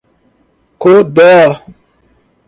Codó 0.79 1.53